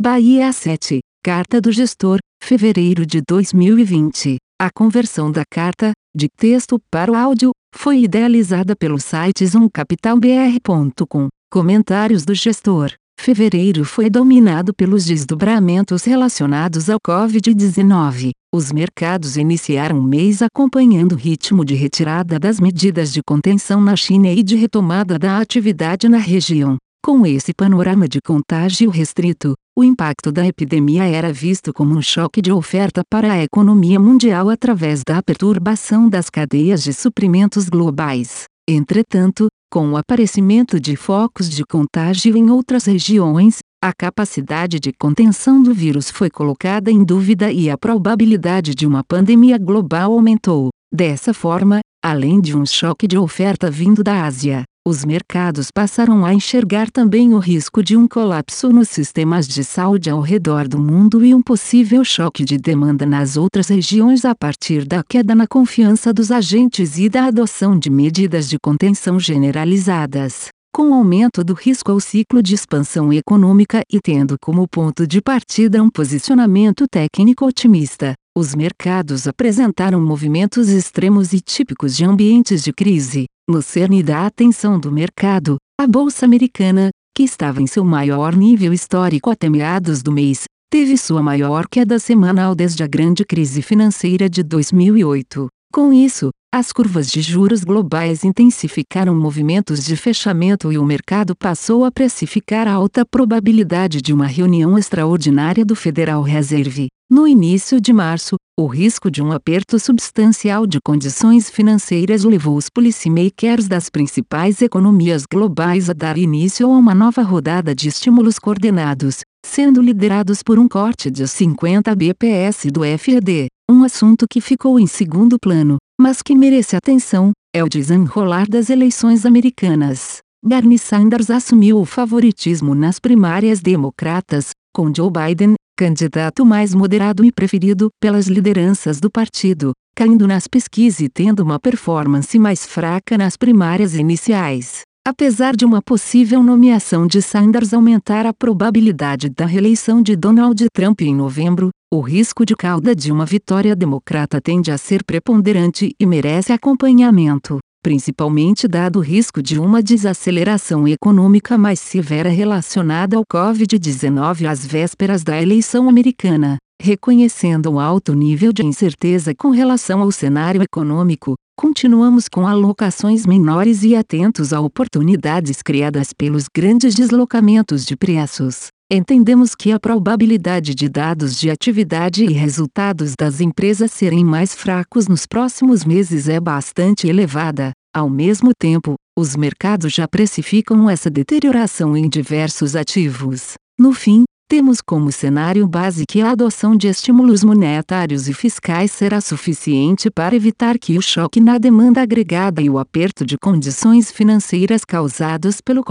[0.00, 4.36] Bahia 7, Carta do Gestor, fevereiro de 2020.
[4.56, 11.26] A conversão da carta, de texto para o áudio, foi idealizada pelo site zoomcapitalbr.com.
[11.50, 12.92] Comentários do gestor.
[13.18, 18.30] Fevereiro foi dominado pelos desdobramentos relacionados ao Covid-19.
[18.54, 23.96] Os mercados iniciaram o mês acompanhando o ritmo de retirada das medidas de contenção na
[23.96, 26.76] China e de retomada da atividade na região.
[27.04, 32.42] Com esse panorama de contágio restrito, o impacto da epidemia era visto como um choque
[32.42, 38.46] de oferta para a economia mundial através da perturbação das cadeias de suprimentos globais.
[38.68, 45.62] Entretanto, com o aparecimento de focos de contágio em outras regiões, a capacidade de contenção
[45.62, 50.70] do vírus foi colocada em dúvida e a probabilidade de uma pandemia global aumentou.
[50.92, 56.32] Dessa forma, além de um choque de oferta vindo da Ásia, os mercados passaram a
[56.32, 61.22] enxergar também o risco de um colapso nos sistemas de saúde ao redor do mundo
[61.22, 66.10] e um possível choque de demanda nas outras regiões a partir da queda na confiança
[66.10, 70.48] dos agentes e da adoção de medidas de contenção generalizadas.
[70.74, 75.20] Com o aumento do risco ao ciclo de expansão econômica e tendo como ponto de
[75.20, 82.72] partida um posicionamento técnico otimista, os mercados apresentaram movimentos extremos e típicos de ambientes de
[82.72, 83.26] crise.
[83.50, 88.74] No cerne da atenção do mercado, a bolsa americana, que estava em seu maior nível
[88.74, 94.28] histórico até meados do mês, teve sua maior queda semanal desde a grande crise financeira
[94.28, 95.48] de 2008.
[95.72, 101.84] Com isso, as curvas de juros globais intensificaram movimentos de fechamento e o mercado passou
[101.84, 106.88] a precificar a alta probabilidade de uma reunião extraordinária do Federal Reserve.
[107.08, 112.68] No início de março, o risco de um aperto substancial de condições financeiras levou os
[112.68, 119.20] policymakers das principais economias globais a dar início a uma nova rodada de estímulos coordenados,
[119.46, 123.46] sendo liderados por um corte de 50 bps do FED.
[123.70, 128.70] Um assunto que ficou em segundo plano, mas que merece atenção, é o desenrolar das
[128.70, 130.18] eleições americanas.
[130.44, 137.32] Bernie Sanders assumiu o favoritismo nas primárias democratas, com Joe Biden, candidato mais moderado e
[137.32, 143.36] preferido pelas lideranças do partido, caindo nas pesquisas e tendo uma performance mais fraca nas
[143.36, 144.82] primárias iniciais.
[145.06, 151.00] Apesar de uma possível nomeação de Sanders aumentar a probabilidade da reeleição de Donald Trump
[151.00, 156.04] em novembro, o risco de cauda de uma vitória democrata tende a ser preponderante e
[156.04, 164.46] merece acompanhamento, principalmente dado o risco de uma desaceleração econômica mais severa relacionada ao Covid-19
[164.46, 166.58] às vésperas da eleição americana.
[166.80, 173.82] Reconhecendo o alto nível de incerteza com relação ao cenário econômico, continuamos com alocações menores
[173.82, 178.68] e atentos a oportunidades criadas pelos grandes deslocamentos de preços.
[178.90, 185.06] Entendemos que a probabilidade de dados de atividade e resultados das empresas serem mais fracos
[185.06, 187.72] nos próximos meses é bastante elevada.
[187.94, 193.56] Ao mesmo tempo, os mercados já precificam essa deterioração em diversos ativos.
[193.78, 199.20] No fim, temos como cenário base que a adoção de estímulos monetários e fiscais será
[199.20, 204.82] suficiente para evitar que o choque na demanda agregada e o aperto de condições financeiras
[204.82, 205.84] causados pelo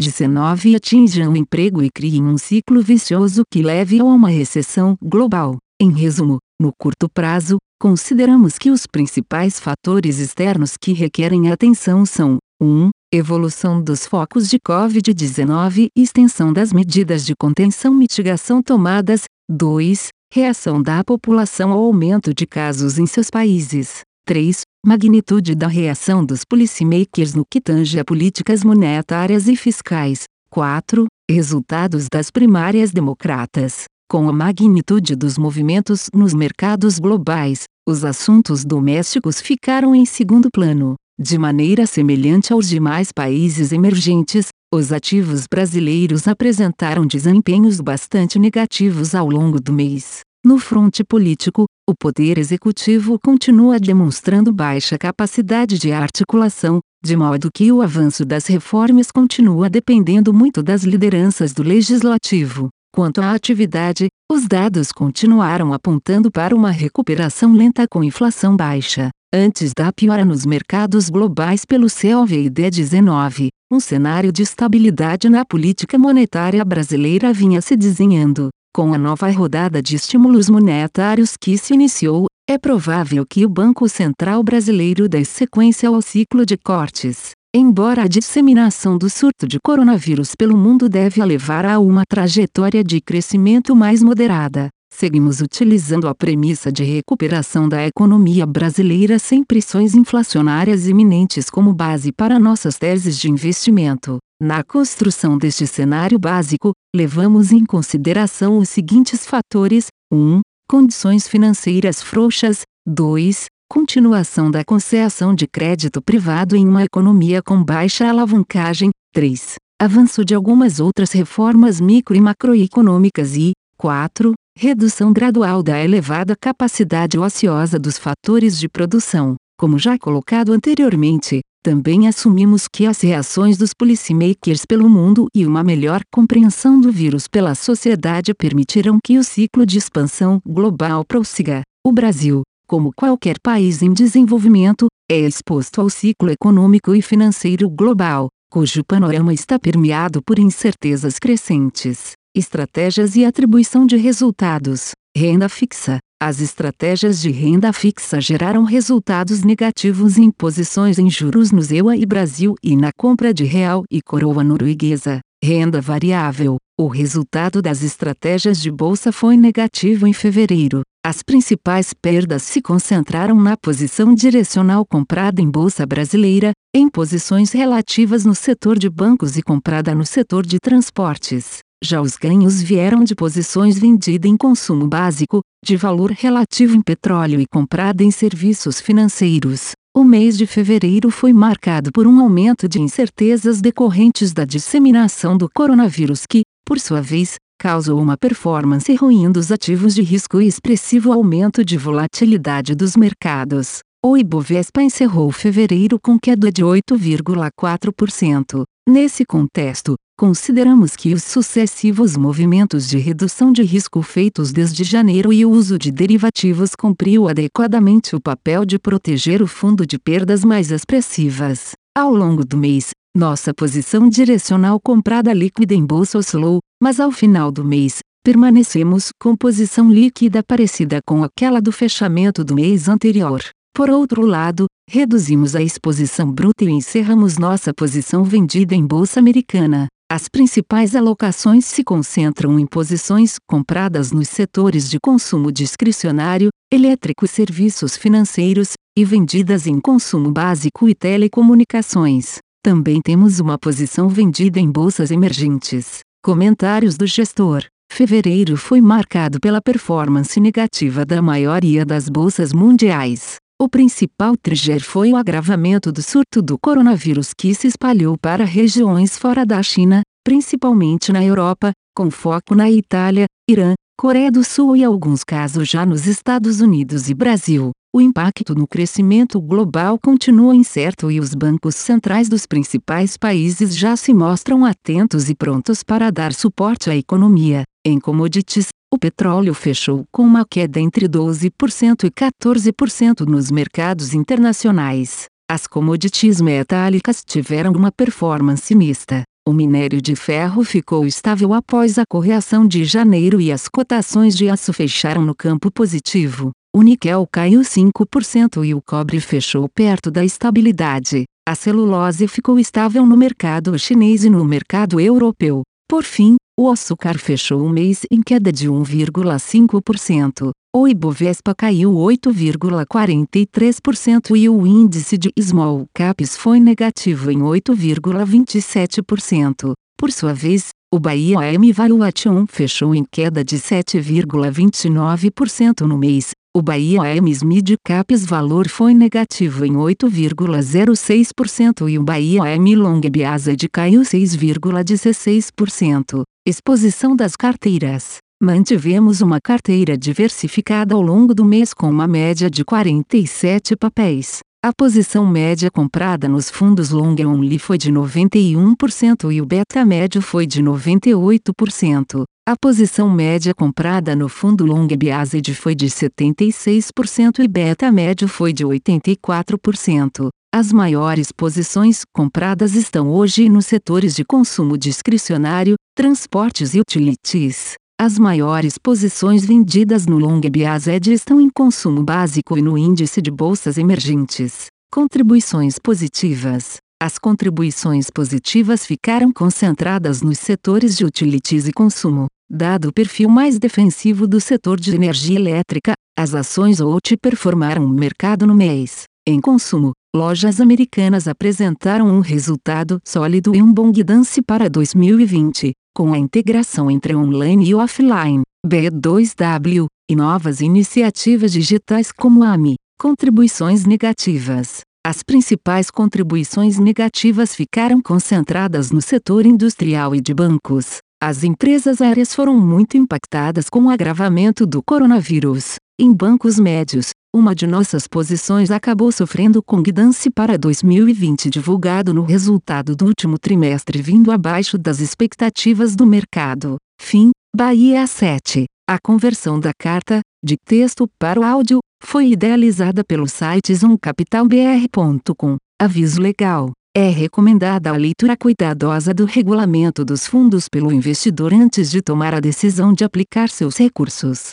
[0.00, 5.56] Covid-19 atinjam o emprego e criem um ciclo vicioso que leve a uma recessão global.
[5.80, 12.38] Em resumo, no curto prazo, consideramos que os principais fatores externos que requerem atenção são
[12.60, 19.24] 1 evolução dos focos de Covid-19 e extensão das medidas de contenção mitigação tomadas.
[19.50, 20.08] 2.
[20.32, 24.00] Reação da população ao aumento de casos em seus países.
[24.26, 24.62] 3.
[24.84, 30.24] Magnitude da reação dos policymakers no que tange a políticas monetárias e fiscais.
[30.48, 31.06] 4.
[31.28, 33.86] Resultados das primárias democratas.
[34.08, 40.94] Com a magnitude dos movimentos nos mercados globais, os assuntos domésticos ficaram em segundo plano.
[41.18, 49.28] De maneira semelhante aos demais países emergentes, os ativos brasileiros apresentaram desempenhos bastante negativos ao
[49.28, 50.20] longo do mês.
[50.46, 57.72] No fronte político, o Poder Executivo continua demonstrando baixa capacidade de articulação, de modo que
[57.72, 62.68] o avanço das reformas continua dependendo muito das lideranças do Legislativo.
[62.94, 69.10] Quanto à atividade, os dados continuaram apontando para uma recuperação lenta com inflação baixa.
[69.34, 76.64] Antes da piora nos mercados globais pelo COVID-19, um cenário de estabilidade na política monetária
[76.64, 78.50] brasileira vinha se desenhando.
[78.76, 83.88] Com a nova rodada de estímulos monetários que se iniciou, é provável que o Banco
[83.88, 87.30] Central Brasileiro dê sequência ao ciclo de cortes.
[87.54, 93.00] Embora a disseminação do surto de coronavírus pelo mundo deve levar a uma trajetória de
[93.00, 100.86] crescimento mais moderada, seguimos utilizando a premissa de recuperação da economia brasileira sem pressões inflacionárias
[100.86, 104.18] iminentes como base para nossas teses de investimento.
[104.40, 110.42] Na construção deste cenário básico, levamos em consideração os seguintes fatores: 1.
[110.68, 112.62] Condições financeiras frouxas.
[112.86, 119.56] 2 continuação da concessão de crédito privado em uma economia com baixa alavancagem, 3.
[119.80, 124.34] Avanço de algumas outras reformas micro e macroeconômicas e, 4.
[124.56, 129.34] Redução gradual da elevada capacidade ociosa dos fatores de produção.
[129.58, 135.64] Como já colocado anteriormente, também assumimos que as reações dos policymakers pelo mundo e uma
[135.64, 141.62] melhor compreensão do vírus pela sociedade permitirão que o ciclo de expansão global prossiga.
[141.84, 148.28] O Brasil, como qualquer país em desenvolvimento, é exposto ao ciclo econômico e financeiro global,
[148.50, 154.90] cujo panorama está permeado por incertezas crescentes, estratégias e atribuição de resultados.
[155.16, 155.98] Renda fixa.
[156.20, 162.06] As estratégias de renda fixa geraram resultados negativos em posições em juros no ZEUA e
[162.06, 165.20] Brasil e na compra de real e coroa norueguesa.
[165.44, 166.56] Renda variável.
[166.80, 173.40] O resultado das estratégias de bolsa foi negativo em fevereiro, as principais perdas se concentraram
[173.40, 179.42] na posição direcional comprada em bolsa brasileira, em posições relativas no setor de bancos e
[179.42, 181.58] comprada no setor de transportes.
[181.84, 187.40] Já os ganhos vieram de posições vendidas em consumo básico, de valor relativo em petróleo
[187.40, 189.72] e comprada em serviços financeiros.
[189.94, 195.48] O mês de fevereiro foi marcado por um aumento de incertezas decorrentes da disseminação do
[195.48, 201.12] coronavírus que, por sua vez, causou uma performance ruim dos ativos de risco e expressivo
[201.12, 203.80] aumento de volatilidade dos mercados.
[204.04, 208.64] O Ibovespa encerrou fevereiro com queda de 8,4%.
[208.88, 215.44] Nesse contexto, consideramos que os sucessivos movimentos de redução de risco feitos desde janeiro e
[215.44, 220.70] o uso de derivativos cumpriu adequadamente o papel de proteger o fundo de perdas mais
[220.70, 221.72] expressivas.
[221.94, 227.52] Ao longo do mês, nossa posição direcional comprada líquida em bolsa oscilou, mas ao final
[227.52, 233.40] do mês, permanecemos com posição líquida parecida com aquela do fechamento do mês anterior.
[233.74, 239.86] Por outro lado, reduzimos a exposição bruta e encerramos nossa posição vendida em bolsa americana.
[240.08, 247.28] As principais alocações se concentram em posições compradas nos setores de consumo discricionário, elétrico e
[247.28, 252.38] serviços financeiros, e vendidas em consumo básico e telecomunicações.
[252.62, 255.98] Também temos uma posição vendida em bolsas emergentes.
[256.24, 257.64] Comentários do gestor.
[257.92, 263.38] Fevereiro foi marcado pela performance negativa da maioria das bolsas mundiais.
[263.58, 269.16] O principal trigger foi o agravamento do surto do coronavírus que se espalhou para regiões
[269.16, 274.84] fora da China, principalmente na Europa, com foco na Itália, Irã, Coreia do Sul e
[274.84, 277.70] alguns casos já nos Estados Unidos e Brasil.
[277.94, 283.96] O impacto no crescimento global continua incerto e os bancos centrais dos principais países já
[283.96, 287.64] se mostram atentos e prontos para dar suporte à economia.
[287.88, 295.26] Em commodities, o petróleo fechou com uma queda entre 12% e 14% nos mercados internacionais.
[295.48, 299.22] As commodities metálicas tiveram uma performance mista.
[299.46, 304.48] O minério de ferro ficou estável após a correção de janeiro e as cotações de
[304.48, 306.50] aço fecharam no campo positivo.
[306.74, 311.22] O níquel caiu 5% e o cobre fechou perto da estabilidade.
[311.48, 315.62] A celulose ficou estável no mercado chinês e no mercado europeu.
[315.88, 320.52] Por fim, o açúcar fechou o mês em queda de 1,5%.
[320.74, 329.74] O Ibovespa caiu 8,43% e o índice de small caps foi negativo em 8,27%.
[329.98, 336.62] Por sua vez, o Bahia AM Valuation fechou em queda de 7,29% no mês, o
[336.62, 343.68] Bahia AMS Mid Caps valor foi negativo em 8,06% e o Bahia AM Long Biased
[343.68, 346.24] caiu 6,16%.
[346.48, 348.18] Exposição das carteiras.
[348.40, 354.38] Mantivemos uma carteira diversificada ao longo do mês com uma média de 47 papéis.
[354.64, 360.22] A posição média comprada nos fundos long only foi de 91% e o beta médio
[360.22, 362.22] foi de 98%.
[362.48, 368.52] A posição média comprada no fundo Long Biased foi de 76% e beta médio foi
[368.52, 370.28] de 84%.
[370.58, 377.74] As maiores posições compradas estão hoje nos setores de consumo discricionário, transportes e utilities.
[378.00, 383.30] As maiores posições vendidas no Long Biased estão em consumo básico e no índice de
[383.30, 384.68] bolsas emergentes.
[384.90, 386.76] Contribuições positivas.
[387.02, 392.28] As contribuições positivas ficaram concentradas nos setores de utilities e consumo.
[392.50, 397.90] Dado o perfil mais defensivo do setor de energia elétrica, as ações OUT performaram o
[397.90, 399.04] mercado no mês.
[399.28, 406.14] Em consumo, lojas americanas apresentaram um resultado sólido e um bom guidance para 2020, com
[406.14, 412.76] a integração entre online e offline, B2W, e novas iniciativas digitais como a AMI.
[412.98, 414.80] Contribuições negativas.
[415.06, 420.96] As principais contribuições negativas ficaram concentradas no setor industrial e de bancos.
[421.22, 425.76] As empresas aéreas foram muito impactadas com o agravamento do coronavírus.
[426.00, 432.22] Em bancos médios, uma de nossas posições acabou sofrendo com guidance para 2020 divulgado no
[432.22, 436.76] resultado do último trimestre vindo abaixo das expectativas do mercado.
[436.98, 438.64] Fim, Bahia 7.
[438.88, 445.56] A conversão da carta, de texto para o áudio, foi idealizada pelo site zoomcapitalbr.com.
[445.78, 446.72] Aviso legal.
[446.96, 452.40] É recomendada a leitura cuidadosa do regulamento dos fundos pelo investidor antes de tomar a
[452.40, 454.52] decisão de aplicar seus recursos.